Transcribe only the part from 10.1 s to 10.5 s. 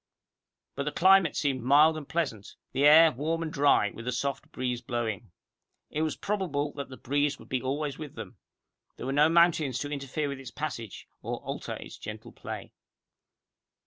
with its